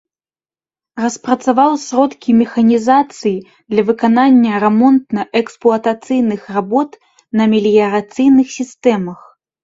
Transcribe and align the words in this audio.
Распрацаваў 1.01 1.71
сродкі 1.87 2.29
механізацыі 2.37 3.33
для 3.73 3.81
выканання 3.89 4.61
рамонтна-эксплуатацыйных 4.63 6.41
работ 6.55 6.97
на 7.43 7.47
меліярацыйных 7.53 8.47
сістэмах. 8.57 9.19